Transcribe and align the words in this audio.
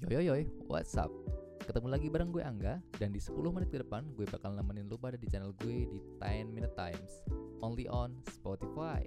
Yo 0.00 0.16
yo 0.16 0.32
yo, 0.32 0.48
what's 0.64 0.96
up? 0.96 1.12
Ketemu 1.60 1.92
lagi 1.92 2.08
bareng 2.08 2.32
gue 2.32 2.40
Angga 2.40 2.80
dan 2.96 3.12
di 3.12 3.20
10 3.20 3.36
menit 3.52 3.68
ke 3.68 3.84
depan 3.84 4.00
gue 4.16 4.24
bakal 4.24 4.56
nemenin 4.56 4.88
lu 4.88 4.96
pada 4.96 5.20
di 5.20 5.28
channel 5.28 5.52
gue 5.60 5.84
di 5.84 6.00
10 6.16 6.56
Minute 6.56 6.72
Times 6.72 7.20
only 7.60 7.84
on 7.84 8.16
Spotify. 8.32 9.04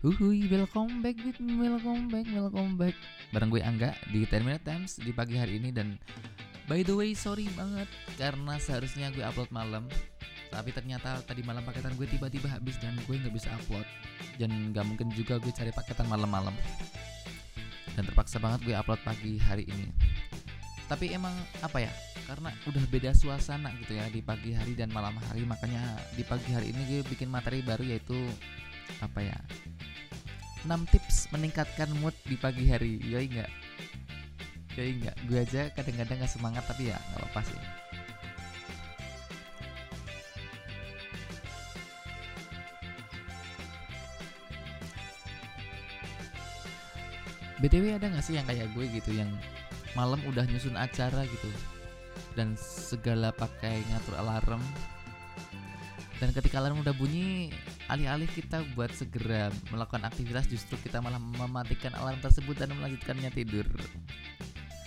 Uhuy, 0.00 0.48
welcome 0.48 1.04
back 1.04 1.20
with 1.28 1.36
me, 1.44 1.60
welcome 1.60 2.08
back, 2.08 2.24
welcome 2.32 2.80
back 2.80 2.96
Bareng 3.36 3.52
gue 3.52 3.60
Angga 3.60 3.92
di 4.08 4.24
10 4.24 4.48
Minute 4.48 4.64
Times 4.64 4.96
di 4.96 5.12
pagi 5.12 5.36
hari 5.36 5.60
ini 5.60 5.70
dan 5.76 6.00
By 6.70 6.86
the 6.86 6.94
way, 6.94 7.18
sorry 7.18 7.50
banget 7.58 7.90
karena 8.14 8.54
seharusnya 8.62 9.10
gue 9.10 9.26
upload 9.26 9.50
malam 9.50 9.90
tapi 10.50 10.74
ternyata 10.74 11.22
tadi 11.22 11.46
malam 11.46 11.62
paketan 11.62 11.94
gue 11.94 12.10
tiba-tiba 12.10 12.50
habis 12.50 12.74
dan 12.82 12.98
gue 13.06 13.14
nggak 13.14 13.34
bisa 13.34 13.54
upload. 13.54 13.86
Dan 14.34 14.74
nggak 14.74 14.82
mungkin 14.82 15.08
juga 15.14 15.38
gue 15.38 15.54
cari 15.54 15.70
paketan 15.70 16.10
malam-malam. 16.10 16.52
Dan 17.94 18.02
terpaksa 18.02 18.42
banget 18.42 18.66
gue 18.66 18.74
upload 18.74 18.98
pagi 19.06 19.38
hari 19.38 19.70
ini. 19.70 19.86
Tapi 20.90 21.14
emang 21.14 21.30
apa 21.62 21.86
ya? 21.86 21.92
Karena 22.26 22.50
udah 22.66 22.84
beda 22.90 23.14
suasana 23.14 23.70
gitu 23.78 23.94
ya 23.94 24.10
di 24.10 24.22
pagi 24.22 24.50
hari 24.54 24.74
dan 24.74 24.90
malam 24.90 25.14
hari 25.30 25.46
makanya 25.46 25.82
di 26.18 26.26
pagi 26.26 26.50
hari 26.50 26.74
ini 26.74 26.82
gue 26.86 27.00
bikin 27.06 27.30
materi 27.30 27.62
baru 27.62 27.86
yaitu 27.86 28.18
apa 28.98 29.22
ya? 29.22 29.38
6 30.66 30.66
tips 30.90 31.30
meningkatkan 31.30 31.94
mood 32.02 32.12
di 32.26 32.34
pagi 32.34 32.66
hari. 32.66 32.98
Yoi 33.06 33.30
nggak 33.30 33.50
yoi 34.78 34.92
nggak 35.02 35.16
gue 35.26 35.38
aja 35.42 35.62
kadang-kadang 35.74 36.22
nggak 36.22 36.32
semangat 36.32 36.64
tapi 36.66 36.92
ya 36.92 36.98
nggak 37.10 37.26
apa-apa 37.26 37.42
sih. 37.46 37.60
BTW 47.60 47.92
ada 47.92 48.08
gak 48.08 48.24
sih 48.24 48.40
yang 48.40 48.48
kayak 48.48 48.72
gue 48.72 48.88
gitu 48.88 49.12
yang 49.12 49.28
malam 49.92 50.16
udah 50.24 50.48
nyusun 50.48 50.80
acara 50.80 51.28
gitu 51.28 51.50
dan 52.32 52.56
segala 52.56 53.36
pakai 53.36 53.84
ngatur 53.92 54.16
alarm 54.16 54.64
dan 56.16 56.32
ketika 56.32 56.56
alarm 56.56 56.80
udah 56.80 56.96
bunyi 56.96 57.52
alih-alih 57.92 58.28
kita 58.32 58.64
buat 58.72 58.88
segera 58.96 59.52
melakukan 59.68 60.08
aktivitas 60.08 60.48
justru 60.48 60.80
kita 60.80 61.04
malah 61.04 61.20
mematikan 61.20 61.92
alarm 62.00 62.16
tersebut 62.24 62.56
dan 62.56 62.72
melanjutkannya 62.72 63.28
tidur 63.28 63.68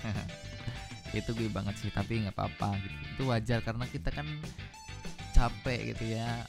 itu 1.18 1.30
gue 1.38 1.50
banget 1.50 1.76
sih 1.80 1.92
tapi 1.94 2.26
nggak 2.26 2.36
apa-apa 2.36 2.80
gitu. 2.82 2.98
Itu 3.18 3.24
wajar 3.30 3.60
karena 3.62 3.86
kita 3.88 4.10
kan 4.10 4.28
capek 5.34 5.94
gitu 5.94 6.18
ya. 6.18 6.46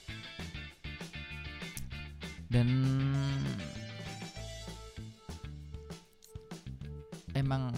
Dan 2.48 2.69
emang 7.34 7.74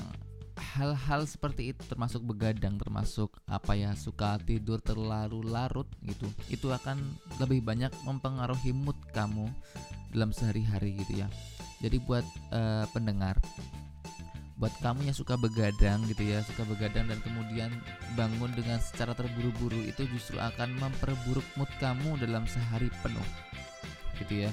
hal-hal 0.77 1.25
seperti 1.25 1.73
itu 1.73 1.81
termasuk 1.89 2.21
begadang 2.21 2.77
termasuk 2.77 3.33
apa 3.49 3.73
ya 3.73 3.97
suka 3.97 4.37
tidur 4.45 4.77
terlalu 4.85 5.41
larut 5.49 5.89
gitu 6.05 6.29
itu 6.53 6.69
akan 6.69 7.01
lebih 7.41 7.65
banyak 7.65 7.89
mempengaruhi 8.05 8.77
mood 8.77 8.97
kamu 9.17 9.49
dalam 10.13 10.37
sehari-hari 10.37 11.01
gitu 11.01 11.25
ya. 11.25 11.29
Jadi 11.81 11.97
buat 12.05 12.25
uh, 12.53 12.85
pendengar 12.93 13.41
buat 14.57 14.73
kamu 14.81 15.13
yang 15.13 15.17
suka 15.17 15.37
begadang 15.37 16.01
gitu 16.09 16.25
ya 16.25 16.41
suka 16.41 16.65
begadang 16.65 17.05
dan 17.13 17.21
kemudian 17.21 17.69
bangun 18.17 18.49
dengan 18.57 18.81
secara 18.81 19.13
terburu-buru 19.13 19.85
itu 19.85 20.09
justru 20.17 20.41
akan 20.41 20.81
memperburuk 20.81 21.45
mood 21.61 21.69
kamu 21.77 22.17
dalam 22.17 22.49
sehari 22.49 22.89
penuh 23.05 23.29
gitu 24.25 24.49
ya. 24.49 24.51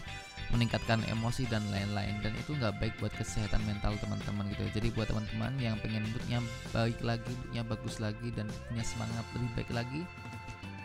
Meningkatkan 0.52 1.02
emosi 1.10 1.48
dan 1.50 1.64
lain-lain 1.72 2.20
dan 2.20 2.36
itu 2.36 2.54
nggak 2.54 2.78
baik 2.78 2.94
buat 3.00 3.16
kesehatan 3.16 3.64
mental 3.64 3.96
teman-teman 3.98 4.46
gitu 4.54 4.68
ya. 4.68 4.72
Jadi 4.76 4.88
buat 4.94 5.08
teman-teman 5.08 5.56
yang 5.58 5.80
pengen 5.80 6.04
moodnya 6.12 6.44
baik 6.76 7.00
lagi 7.00 7.32
moodnya 7.48 7.64
bagus 7.64 7.96
lagi 8.04 8.30
dan 8.36 8.46
punya 8.70 8.84
semangat 8.84 9.26
lebih 9.34 9.50
baik 9.56 9.72
lagi 9.72 10.04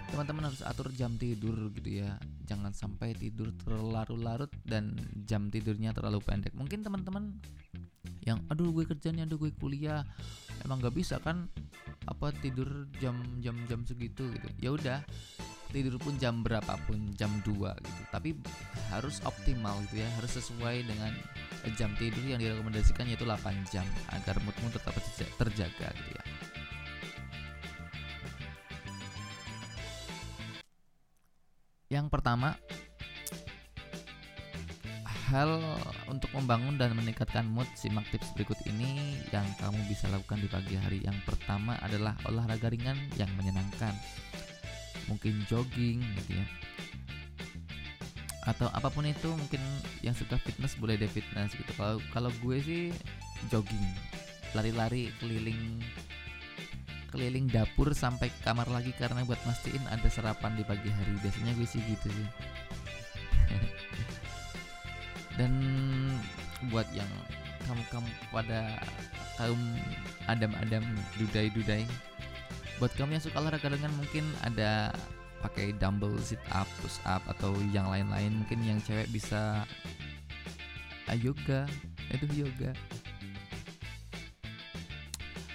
teman-teman 0.08 0.48
harus 0.48 0.64
atur 0.64 0.88
jam 0.96 1.20
tidur 1.20 1.68
gitu 1.76 2.00
ya. 2.00 2.16
Jangan 2.48 2.72
sampai 2.72 3.12
tidur 3.12 3.52
terlalu 3.60 4.16
larut 4.16 4.48
dan 4.64 4.96
jam 5.28 5.52
tidurnya 5.52 5.92
terlalu 5.92 6.24
pendek. 6.24 6.56
Mungkin 6.56 6.80
teman-teman 6.80 7.36
yang 8.28 8.44
aduh 8.52 8.68
gue 8.76 8.84
kerjanya 8.84 9.24
aduh 9.24 9.40
gue 9.40 9.52
kuliah. 9.56 10.04
Emang 10.60 10.84
nggak 10.84 10.92
bisa 10.92 11.16
kan 11.24 11.48
apa 12.04 12.28
tidur 12.44 12.84
jam 13.00 13.16
jam 13.40 13.56
jam 13.64 13.80
segitu 13.88 14.28
gitu. 14.28 14.48
Ya 14.60 14.70
udah 14.76 14.98
tidur 15.68 16.00
pun 16.00 16.16
jam 16.16 16.40
berapapun 16.44 17.12
jam 17.16 17.32
2 17.44 17.52
gitu. 17.56 18.02
Tapi 18.12 18.36
harus 18.92 19.20
optimal 19.24 19.80
gitu 19.88 20.04
ya 20.04 20.08
harus 20.20 20.36
sesuai 20.36 20.84
dengan 20.84 21.12
jam 21.76 21.92
tidur 21.96 22.24
yang 22.24 22.40
direkomendasikan 22.40 23.08
yaitu 23.08 23.24
8 23.24 23.72
jam 23.72 23.84
agar 24.12 24.36
moodmu 24.44 24.68
tetap 24.72 24.96
terjaga 25.40 25.88
gitu 25.92 26.10
ya. 26.12 26.24
Yang 31.88 32.12
pertama 32.12 32.52
hal 35.28 35.60
untuk 36.08 36.32
membangun 36.32 36.80
dan 36.80 36.96
meningkatkan 36.96 37.44
mood 37.44 37.68
simak 37.76 38.08
tips 38.08 38.32
berikut 38.32 38.56
ini 38.64 39.20
yang 39.28 39.44
kamu 39.60 39.76
bisa 39.84 40.08
lakukan 40.08 40.40
di 40.40 40.48
pagi 40.48 40.74
hari. 40.80 41.04
Yang 41.04 41.20
pertama 41.28 41.76
adalah 41.84 42.16
olahraga 42.24 42.72
ringan 42.72 42.96
yang 43.20 43.28
menyenangkan. 43.36 43.92
Mungkin 45.12 45.44
jogging 45.44 46.00
gitu 46.00 46.40
ya. 46.40 46.46
Atau 48.48 48.72
apa 48.72 48.88
pun 48.88 49.04
itu 49.04 49.28
mungkin 49.28 49.60
yang 50.00 50.16
suka 50.16 50.40
fitness 50.40 50.80
boleh 50.80 50.96
deh 50.96 51.10
fitness 51.12 51.52
gitu. 51.52 51.72
Kalau 51.76 52.00
kalau 52.08 52.32
gue 52.40 52.56
sih 52.64 52.82
jogging. 53.52 53.84
Lari-lari 54.56 55.12
keliling 55.20 55.84
keliling 57.12 57.52
dapur 57.52 57.92
sampai 57.92 58.32
kamar 58.44 58.68
lagi 58.68 58.96
karena 58.96 59.24
buat 59.28 59.40
mastiin 59.44 59.84
ada 59.92 60.08
sarapan 60.08 60.56
di 60.56 60.64
pagi 60.64 60.88
hari. 60.88 61.12
Biasanya 61.20 61.52
gue 61.52 61.68
sih 61.68 61.84
gitu 61.84 62.08
sih 62.08 62.28
dan 65.38 65.52
buat 66.74 66.84
yang 66.90 67.08
kamu-kamu 67.70 68.08
pada 68.34 68.82
kaum 69.38 69.60
adam-adam 70.26 70.82
dudai-dudai 71.16 71.86
buat 72.78 72.94
kamu 72.94 73.18
yang 73.18 73.24
suka 73.26 73.42
olahraga 73.42 73.74
dengan 73.74 73.90
mungkin 73.98 74.22
ada 74.46 74.94
pakai 75.42 75.74
dumbbell 75.78 76.14
sit 76.22 76.38
up 76.54 76.66
push 76.78 76.98
up 77.06 77.22
atau 77.26 77.54
yang 77.74 77.90
lain-lain. 77.90 78.42
Mungkin 78.42 78.62
yang 78.62 78.78
cewek 78.82 79.10
bisa 79.10 79.66
ah, 81.10 81.18
yoga 81.18 81.66
itu 82.14 82.46
yoga. 82.46 82.70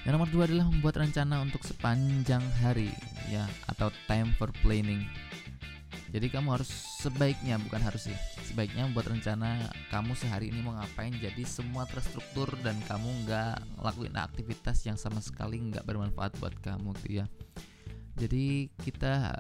Yang 0.04 0.14
nomor 0.20 0.30
dua 0.36 0.44
adalah 0.52 0.68
membuat 0.68 1.00
rencana 1.00 1.40
untuk 1.40 1.64
sepanjang 1.64 2.44
hari 2.60 2.92
ya 3.32 3.48
atau 3.72 3.88
time 4.12 4.36
for 4.36 4.52
planning 4.60 5.08
jadi 6.14 6.30
kamu 6.30 6.54
harus 6.54 6.70
sebaiknya 7.02 7.58
bukan 7.58 7.82
harus 7.82 8.06
sih 8.06 8.18
sebaiknya 8.46 8.86
membuat 8.86 9.10
rencana 9.10 9.66
kamu 9.90 10.14
sehari 10.14 10.54
ini 10.54 10.62
mau 10.62 10.78
ngapain 10.78 11.10
jadi 11.18 11.42
semua 11.42 11.90
terstruktur 11.90 12.54
dan 12.62 12.78
kamu 12.86 13.26
nggak 13.26 13.58
ngelakuin 13.82 14.14
aktivitas 14.14 14.86
yang 14.86 14.94
sama 14.94 15.18
sekali 15.26 15.58
nggak 15.74 15.82
bermanfaat 15.82 16.38
buat 16.38 16.54
kamu 16.62 16.94
gitu 17.02 17.26
ya. 17.26 17.26
Jadi 18.14 18.70
kita 18.86 19.34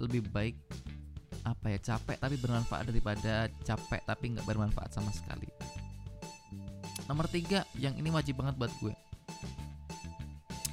lebih 0.00 0.24
baik 0.32 0.56
apa 1.44 1.76
ya 1.76 1.78
capek 1.92 2.16
tapi 2.16 2.40
bermanfaat 2.40 2.88
daripada 2.88 3.52
capek 3.60 4.00
tapi 4.08 4.32
nggak 4.32 4.48
bermanfaat 4.48 4.96
sama 4.96 5.12
sekali. 5.12 5.44
Nomor 7.04 7.28
tiga 7.28 7.68
yang 7.76 7.92
ini 8.00 8.08
wajib 8.08 8.40
banget 8.40 8.56
buat 8.56 8.72
gue 8.80 8.96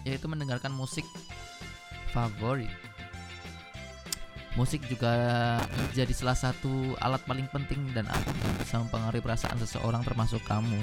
yaitu 0.08 0.32
mendengarkan 0.32 0.72
musik 0.72 1.04
favorit 2.16 2.72
Musik 4.58 4.82
juga 4.90 5.14
menjadi 5.94 6.10
salah 6.18 6.34
satu 6.34 6.98
alat 6.98 7.22
paling 7.30 7.46
penting 7.54 7.94
dan 7.94 8.10
aktif 8.10 8.34
bisa 8.58 8.82
mempengaruhi 8.82 9.22
perasaan 9.22 9.62
seseorang 9.62 10.02
termasuk 10.02 10.42
kamu. 10.50 10.82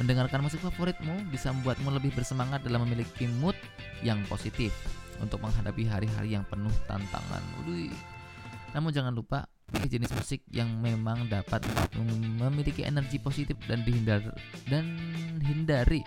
Mendengarkan 0.00 0.40
musik 0.40 0.64
favoritmu 0.64 1.28
bisa 1.28 1.52
membuatmu 1.52 1.92
lebih 1.92 2.16
bersemangat 2.16 2.64
dalam 2.64 2.88
memiliki 2.88 3.28
mood 3.44 3.52
yang 4.00 4.16
positif 4.32 4.72
untuk 5.20 5.44
menghadapi 5.44 5.84
hari-hari 5.84 6.32
yang 6.32 6.48
penuh 6.48 6.72
tantangan. 6.88 7.44
Udah. 7.62 7.92
Namun 8.72 8.90
jangan 8.96 9.12
lupa 9.12 9.44
jenis 9.88 10.12
musik 10.12 10.40
yang 10.52 10.68
memang 10.80 11.28
dapat 11.28 11.64
memiliki 12.40 12.84
energi 12.84 13.16
positif 13.20 13.56
dan 13.64 13.82
dihindar 13.82 14.20
dan 14.68 14.84
hindari 15.42 16.04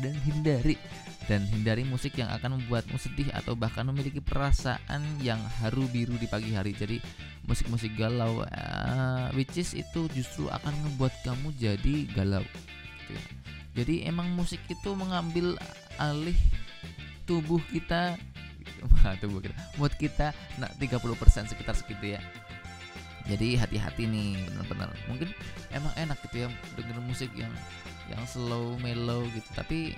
dan 0.00 0.14
hindari 0.26 0.76
dan 1.24 1.40
hindari 1.48 1.88
musik 1.88 2.20
yang 2.20 2.28
akan 2.28 2.60
membuatmu 2.60 3.00
sedih 3.00 3.32
atau 3.32 3.56
bahkan 3.56 3.88
memiliki 3.88 4.20
perasaan 4.20 5.00
yang 5.24 5.40
haru 5.60 5.88
biru 5.88 6.20
di 6.20 6.28
pagi 6.28 6.52
hari. 6.52 6.76
Jadi 6.76 7.00
musik-musik 7.48 7.96
galau, 7.96 8.44
uh, 8.44 9.32
which 9.32 9.56
is 9.56 9.72
itu 9.72 10.04
justru 10.12 10.48
akan 10.52 10.72
membuat 10.84 11.16
kamu 11.24 11.48
jadi 11.56 11.96
galau. 12.12 12.44
Gitu 12.44 13.16
ya. 13.16 13.22
Jadi 13.74 13.94
emang 14.06 14.30
musik 14.36 14.60
itu 14.68 14.90
mengambil 14.94 15.56
alih 15.96 16.36
tubuh 17.24 17.58
kita, 17.72 18.20
gitu. 18.60 18.84
Tubuh 19.24 19.40
kita. 19.40 19.56
Mood 19.80 19.92
kita 19.96 20.36
nah 20.60 20.68
30% 20.76 21.50
sekitar 21.50 21.74
segitu 21.74 22.14
ya. 22.14 22.20
Jadi 23.24 23.56
hati-hati 23.56 24.04
nih 24.04 24.36
benar-benar. 24.52 24.92
Mungkin 25.08 25.32
emang 25.72 25.92
enak 25.96 26.20
gitu 26.28 26.44
ya 26.44 26.48
denger 26.76 27.00
musik 27.00 27.32
yang 27.32 27.52
yang 28.12 28.20
slow, 28.28 28.76
mellow 28.84 29.24
gitu. 29.32 29.48
Tapi 29.56 29.96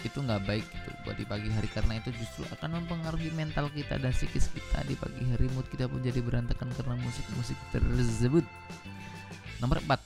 itu 0.00 0.16
nggak 0.16 0.48
baik 0.48 0.64
gitu 0.64 0.90
buat 1.02 1.16
di 1.18 1.26
pagi 1.26 1.50
hari. 1.50 1.66
Karena 1.74 1.98
itu 1.98 2.14
justru 2.14 2.46
akan 2.54 2.82
mempengaruhi 2.82 3.34
mental 3.34 3.66
kita 3.74 3.98
dan 3.98 4.14
psikis 4.14 4.46
kita 4.54 4.86
di 4.86 4.94
pagi 4.94 5.26
hari. 5.26 5.50
Mood 5.52 5.66
kita 5.74 5.90
pun 5.90 6.00
jadi 6.00 6.22
berantakan 6.22 6.70
karena 6.78 6.94
musik-musik 7.02 7.58
tersebut. 7.74 8.46
Nomor 9.58 9.82
4 9.84 9.98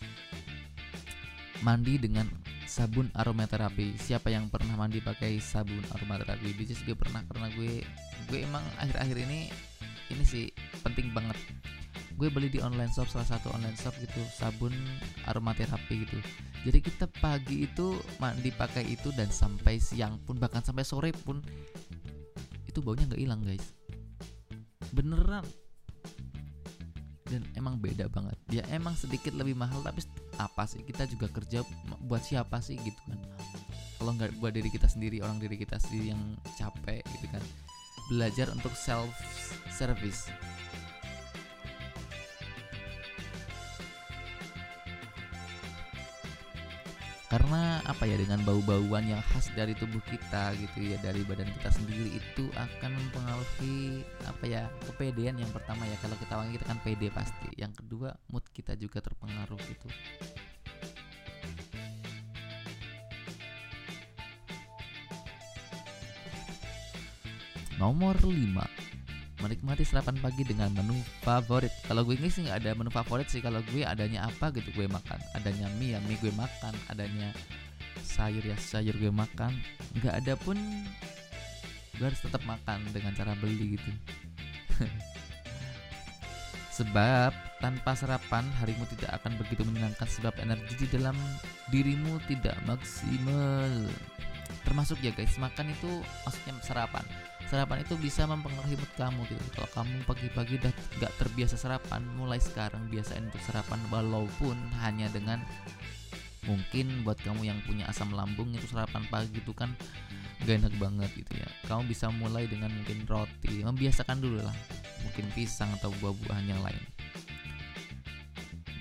mandi 1.62 2.00
dengan 2.00 2.26
sabun 2.64 3.06
aromaterapi. 3.14 3.94
Siapa 4.00 4.32
yang 4.32 4.50
pernah 4.50 4.74
mandi 4.74 4.98
pakai 4.98 5.38
sabun 5.38 5.84
aromaterapi? 5.94 6.56
Bisnis 6.56 6.82
gue 6.82 6.96
pernah 6.98 7.22
karena 7.28 7.52
gue 7.54 7.84
gue 8.32 8.38
emang 8.40 8.64
akhir-akhir 8.80 9.16
ini 9.28 9.52
ini 10.10 10.24
sih 10.24 10.50
penting 10.82 11.12
banget 11.14 11.36
gue 12.14 12.28
beli 12.30 12.46
di 12.46 12.62
online 12.62 12.90
shop 12.94 13.10
salah 13.10 13.26
satu 13.26 13.50
online 13.50 13.74
shop 13.74 13.94
gitu 13.98 14.22
sabun 14.30 14.70
aromaterapi 15.26 16.06
gitu. 16.06 16.18
Jadi 16.62 16.78
kita 16.80 17.10
pagi 17.20 17.66
itu 17.66 17.98
mandi 18.22 18.54
pakai 18.54 18.86
itu 18.86 19.10
dan 19.18 19.28
sampai 19.28 19.82
siang 19.82 20.22
pun 20.22 20.38
bahkan 20.38 20.62
sampai 20.62 20.86
sore 20.86 21.10
pun 21.10 21.42
itu 22.70 22.78
baunya 22.78 23.10
nggak 23.10 23.22
hilang 23.22 23.42
guys. 23.42 23.66
Beneran. 24.94 25.42
Dan 27.26 27.42
emang 27.58 27.82
beda 27.82 28.06
banget. 28.06 28.38
Ya 28.46 28.62
emang 28.70 28.94
sedikit 28.94 29.34
lebih 29.34 29.58
mahal 29.58 29.82
tapi 29.82 30.06
apa 30.38 30.70
sih? 30.70 30.86
Kita 30.86 31.10
juga 31.10 31.26
kerja 31.34 31.66
buat 32.06 32.22
siapa 32.22 32.62
sih 32.62 32.78
gitu 32.78 33.00
kan? 33.10 33.18
Kalau 33.98 34.14
nggak 34.14 34.38
buat 34.38 34.54
diri 34.54 34.70
kita 34.70 34.86
sendiri 34.86 35.18
orang 35.18 35.42
diri 35.42 35.58
kita 35.58 35.82
sendiri 35.82 36.14
yang 36.14 36.22
capek 36.54 37.02
gitu 37.18 37.26
kan? 37.26 37.42
Belajar 38.06 38.54
untuk 38.54 38.70
self 38.78 39.10
service 39.74 40.30
karena 47.34 47.82
apa 47.90 48.06
ya 48.06 48.14
dengan 48.14 48.38
bau-bauan 48.46 49.10
yang 49.10 49.18
khas 49.34 49.50
dari 49.58 49.74
tubuh 49.74 49.98
kita 50.06 50.54
gitu 50.54 50.94
ya 50.94 51.02
dari 51.02 51.26
badan 51.26 51.50
kita 51.58 51.66
sendiri 51.74 52.14
itu 52.14 52.46
akan 52.54 52.94
mempengaruhi 52.94 54.06
apa 54.22 54.44
ya 54.46 54.62
kepedean 54.86 55.42
yang 55.42 55.50
pertama 55.50 55.82
ya. 55.82 55.98
Kalau 55.98 56.14
kita 56.22 56.38
wangi 56.38 56.54
kita 56.54 56.70
kan 56.70 56.78
pede 56.86 57.10
pasti. 57.10 57.50
Yang 57.58 57.82
kedua 57.82 58.14
mood 58.30 58.46
kita 58.54 58.78
juga 58.78 59.02
terpengaruh 59.02 59.58
gitu. 59.66 59.90
Nomor 67.82 68.14
5 68.22 68.93
menikmati 69.44 69.84
sarapan 69.84 70.16
pagi 70.16 70.40
dengan 70.40 70.72
menu 70.72 70.96
favorit. 71.20 71.68
Kalau 71.84 72.00
gue 72.08 72.16
ini 72.16 72.32
sih 72.32 72.48
nggak 72.48 72.64
ada 72.64 72.70
menu 72.72 72.88
favorit 72.88 73.28
sih. 73.28 73.44
Kalau 73.44 73.60
gue 73.68 73.84
adanya 73.84 74.24
apa 74.24 74.48
gitu 74.56 74.72
gue 74.72 74.88
makan. 74.88 75.20
Adanya 75.36 75.68
mie 75.76 75.92
ya 75.92 76.00
mie 76.08 76.16
gue 76.16 76.32
makan. 76.32 76.72
Adanya 76.88 77.28
sayur 78.00 78.40
ya 78.40 78.56
sayur 78.56 78.96
gue 78.96 79.12
makan. 79.12 79.52
Nggak 80.00 80.14
ada 80.24 80.34
pun 80.40 80.56
gue 82.00 82.06
harus 82.08 82.24
tetap 82.24 82.40
makan 82.48 82.80
dengan 82.96 83.12
cara 83.12 83.36
beli 83.36 83.76
gitu. 83.76 83.90
Sebab 86.80 87.30
tanpa 87.62 87.94
sarapan 87.94 88.42
harimu 88.58 88.82
tidak 88.96 89.22
akan 89.22 89.38
begitu 89.38 89.62
menyenangkan 89.62 90.10
sebab 90.10 90.34
energi 90.42 90.74
di 90.74 90.90
dalam 90.90 91.14
dirimu 91.70 92.18
tidak 92.26 92.58
maksimal. 92.66 93.86
Termasuk 94.66 94.98
ya 94.98 95.14
guys, 95.14 95.38
makan 95.38 95.70
itu 95.70 96.02
maksudnya 96.26 96.58
sarapan 96.66 97.06
sarapan 97.48 97.84
itu 97.84 97.94
bisa 98.00 98.24
mempengaruhi 98.24 98.76
mood 98.76 98.92
kamu 98.96 99.20
gitu. 99.28 99.44
Kalau 99.54 99.70
kamu 99.74 100.04
pagi-pagi 100.08 100.54
udah 100.60 100.72
gak 101.00 101.12
terbiasa 101.20 101.54
sarapan 101.56 102.02
mulai 102.16 102.40
sekarang 102.40 102.88
biasain 102.88 103.28
untuk 103.28 103.42
sarapan 103.44 103.80
walaupun 103.88 104.56
hanya 104.84 105.06
dengan 105.12 105.42
mungkin 106.44 107.04
buat 107.04 107.16
kamu 107.24 107.48
yang 107.48 107.58
punya 107.64 107.88
asam 107.88 108.12
lambung 108.12 108.52
itu 108.52 108.68
sarapan 108.68 109.04
pagi 109.08 109.40
itu 109.40 109.52
kan 109.56 109.72
gak 110.44 110.60
enak 110.60 110.74
banget 110.76 111.10
gitu 111.14 111.40
ya. 111.40 111.48
Kamu 111.70 111.88
bisa 111.88 112.12
mulai 112.12 112.44
dengan 112.50 112.72
mungkin 112.72 113.04
roti 113.08 113.64
membiasakan 113.64 114.20
dulu 114.20 114.44
lah. 114.44 114.56
Mungkin 115.04 115.28
pisang 115.36 115.68
atau 115.76 115.92
buah-buahan 116.00 116.48
yang 116.48 116.60
lain 116.64 116.80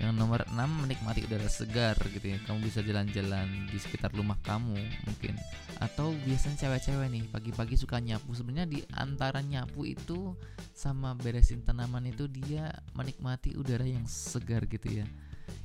yang 0.04 0.20
nomor 0.20 0.44
6 0.52 0.60
menikmati 0.60 1.24
udara 1.24 1.48
segar 1.48 1.96
gitu 2.12 2.36
ya. 2.36 2.38
Kamu 2.44 2.60
bisa 2.60 2.84
jalan-jalan 2.84 3.48
di 3.72 3.78
sekitar 3.80 4.12
rumah 4.12 4.36
kamu 4.44 4.76
mungkin. 5.08 5.40
Atau 5.80 6.12
biasanya 6.28 6.68
cewek-cewek 6.68 7.08
nih 7.08 7.24
pagi-pagi 7.32 7.80
suka 7.80 8.04
nyapu. 8.04 8.36
Sebenarnya 8.36 8.68
di 8.68 8.80
antara 8.92 9.40
nyapu 9.40 9.88
itu 9.88 10.36
sama 10.76 11.16
beresin 11.16 11.64
tanaman 11.64 12.12
itu 12.12 12.28
dia 12.28 12.68
menikmati 12.92 13.56
udara 13.56 13.88
yang 13.88 14.04
segar 14.04 14.68
gitu 14.68 15.02
ya. 15.02 15.06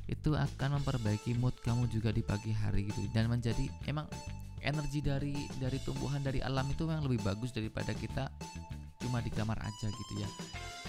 Itu 0.06 0.38
akan 0.38 0.78
memperbaiki 0.78 1.34
mood 1.36 1.58
kamu 1.60 1.90
juga 1.90 2.14
di 2.14 2.22
pagi 2.22 2.54
hari 2.54 2.86
gitu. 2.86 3.10
Dan 3.10 3.26
menjadi 3.26 3.66
emang 3.90 4.06
energi 4.62 5.00
dari 5.02 5.34
dari 5.58 5.78
tumbuhan 5.82 6.22
dari 6.22 6.42
alam 6.42 6.66
itu 6.70 6.86
memang 6.86 7.06
lebih 7.06 7.22
bagus 7.22 7.54
daripada 7.54 7.94
kita 7.94 8.30
cuma 8.98 9.22
di 9.22 9.30
kamar 9.30 9.58
aja 9.62 9.86
gitu 9.86 10.14
ya 10.18 10.28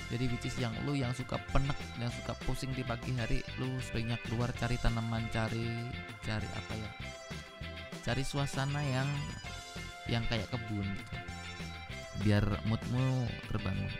jadi 0.09 0.25
which 0.25 0.49
is 0.49 0.57
yang 0.57 0.73
lu 0.89 0.97
yang 0.97 1.13
suka 1.13 1.37
penek 1.53 1.77
yang 2.01 2.09
suka 2.09 2.33
pusing 2.45 2.73
di 2.73 2.81
pagi 2.81 3.13
hari 3.13 3.45
lu 3.61 3.77
sebaiknya 3.77 4.17
keluar 4.25 4.49
cari 4.57 4.75
tanaman 4.81 5.29
cari 5.29 5.69
cari 6.25 6.49
apa 6.49 6.73
ya? 6.73 6.91
Cari 8.01 8.23
suasana 8.25 8.81
yang 8.81 9.09
yang 10.09 10.25
kayak 10.25 10.49
kebun 10.49 10.85
gitu. 10.85 11.15
Biar 12.25 12.43
moodmu 12.65 13.29
terbangun. 13.53 13.93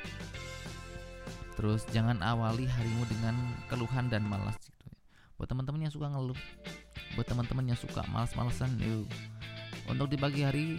Terus 1.54 1.86
jangan 1.94 2.18
awali 2.26 2.66
harimu 2.66 3.06
dengan 3.06 3.36
keluhan 3.70 4.10
dan 4.10 4.26
malas 4.26 4.58
gitu. 4.66 4.90
Buat 5.38 5.54
teman-teman 5.54 5.86
yang 5.86 5.94
suka 5.94 6.10
ngeluh 6.10 6.40
buat 7.18 7.26
teman-teman 7.26 7.74
yang 7.74 7.80
suka 7.80 8.06
malas-malasan 8.14 8.70
yuk 8.80 9.10
untuk 9.90 10.08
di 10.14 10.18
pagi 10.20 10.46
hari 10.46 10.78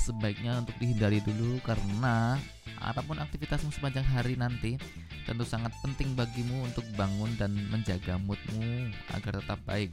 sebaiknya 0.00 0.64
untuk 0.64 0.76
dihindari 0.80 1.20
dulu 1.20 1.60
karena 1.60 2.40
apa 2.84 3.00
pun 3.00 3.16
aktivitasmu 3.16 3.72
sepanjang 3.72 4.04
hari 4.04 4.36
nanti 4.36 4.76
tentu 5.24 5.44
sangat 5.48 5.72
penting 5.80 6.12
bagimu 6.12 6.68
untuk 6.68 6.84
bangun 6.94 7.32
dan 7.40 7.56
menjaga 7.72 8.20
moodmu 8.20 8.92
agar 9.16 9.40
tetap 9.40 9.60
baik. 9.64 9.90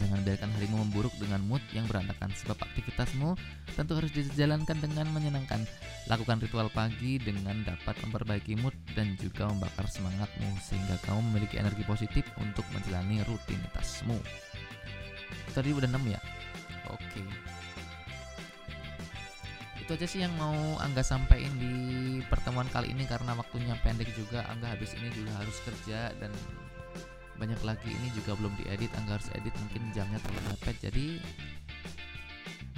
Jangan 0.00 0.24
biarkan 0.24 0.50
harimu 0.56 0.88
memburuk 0.88 1.12
dengan 1.20 1.44
mood 1.44 1.60
yang 1.76 1.84
berantakan 1.84 2.32
sebab 2.32 2.56
aktivitasmu 2.64 3.36
tentu 3.76 3.92
harus 3.92 4.08
dijalankan 4.16 4.80
dengan 4.80 5.04
menyenangkan. 5.12 5.68
Lakukan 6.08 6.40
ritual 6.40 6.72
pagi 6.72 7.20
dengan 7.20 7.60
dapat 7.60 8.00
memperbaiki 8.08 8.56
mood 8.56 8.72
dan 8.96 9.12
juga 9.20 9.52
membakar 9.52 9.84
semangatmu 9.84 10.48
sehingga 10.64 10.96
kamu 11.04 11.20
memiliki 11.28 11.60
energi 11.60 11.84
positif 11.84 12.24
untuk 12.40 12.64
menjalani 12.72 13.20
rutinitasmu. 13.28 14.16
Tadi 15.52 15.68
udah 15.76 15.88
6 15.92 16.00
ya? 16.08 16.20
Oke. 16.88 17.20
Okay 17.20 17.51
itu 19.92 20.08
aja 20.08 20.08
sih 20.08 20.24
yang 20.24 20.32
mau 20.40 20.56
Angga 20.80 21.04
sampaikan 21.04 21.52
di 21.60 21.76
pertemuan 22.24 22.64
kali 22.72 22.96
ini 22.96 23.04
karena 23.04 23.36
waktunya 23.36 23.76
pendek 23.84 24.08
juga. 24.16 24.40
Angga 24.48 24.72
habis 24.72 24.96
ini 24.96 25.12
juga 25.12 25.36
harus 25.36 25.52
kerja 25.68 26.16
dan 26.16 26.32
banyak 27.36 27.60
lagi 27.60 27.92
ini 27.92 28.08
juga 28.16 28.32
belum 28.40 28.56
diedit. 28.56 28.88
Angga 28.96 29.20
harus 29.20 29.28
edit 29.36 29.52
mungkin 29.52 29.92
jamnya 29.92 30.16
terlalu 30.24 30.48
mepet. 30.48 30.76
Jadi 30.80 31.20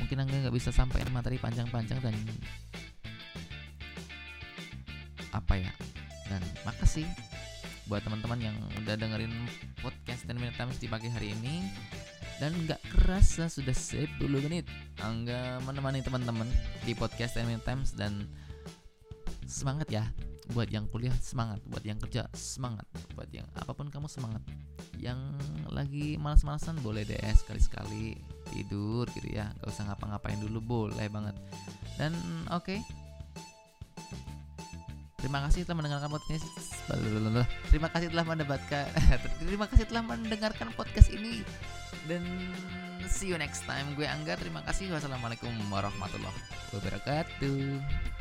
mungkin 0.02 0.26
Angga 0.26 0.36
nggak 0.42 0.56
bisa 0.58 0.74
sampaikan 0.74 1.14
materi 1.14 1.38
panjang-panjang 1.38 2.02
dan 2.02 2.18
apa 5.30 5.54
ya? 5.54 5.70
Dan 6.26 6.42
makasih 6.66 7.06
buat 7.86 8.02
teman-teman 8.02 8.42
yang 8.42 8.58
udah 8.82 8.98
dengerin 8.98 9.30
podcast 9.86 10.26
dan 10.26 10.34
minute 10.42 10.58
times 10.58 10.82
di 10.82 10.90
pagi 10.90 11.06
hari 11.14 11.30
ini. 11.30 11.62
Dan 12.42 12.58
nggak 12.66 12.82
kerasa 12.90 13.46
sudah 13.46 13.70
10 13.70 14.18
menit 14.50 14.66
Angga 15.04 15.60
menemani 15.68 16.00
teman-teman 16.00 16.48
di 16.88 16.96
podcast 16.96 17.36
Time 17.36 17.60
Times 17.60 17.92
dan 17.92 18.24
semangat 19.44 19.92
ya 19.92 20.08
buat 20.56 20.68
yang 20.72 20.88
kuliah 20.88 21.12
semangat 21.20 21.60
buat 21.68 21.84
yang 21.84 22.00
kerja 22.00 22.28
semangat 22.32 22.84
buat 23.12 23.28
yang 23.32 23.44
apa 23.56 23.72
pun 23.72 23.88
kamu 23.92 24.08
semangat 24.08 24.40
yang 24.96 25.20
lagi 25.68 26.16
malas-malasan 26.16 26.76
boleh 26.80 27.04
deh 27.04 27.16
sekali-sekali 27.16 28.16
tidur 28.52 29.08
gitu 29.12 29.28
ya 29.28 29.52
gak 29.60 29.68
usah 29.72 29.88
ngapa-ngapain 29.88 30.40
dulu 30.40 30.60
boleh 30.60 31.08
banget 31.08 31.36
dan 32.00 32.12
oke 32.52 32.64
okay. 32.64 32.80
Terima 35.24 35.40
kasih 35.48 35.64
telah 35.64 35.80
mendengarkan 35.80 36.12
podcast. 36.12 36.44
Terima 37.72 37.88
kasih 37.88 38.12
telah 38.12 38.28
mendapatkan. 38.28 38.86
Terima 39.40 39.64
kasih 39.72 39.88
telah 39.88 40.04
mendengarkan 40.04 40.68
podcast 40.76 41.08
ini 41.08 41.40
dan 42.04 42.20
see 43.10 43.28
you 43.30 43.38
next 43.38 43.66
time. 43.68 43.92
Gue 43.98 44.08
Angga 44.08 44.38
terima 44.38 44.64
kasih. 44.64 44.92
Wassalamualaikum 44.92 45.52
warahmatullahi 45.68 46.38
wabarakatuh 46.72 48.13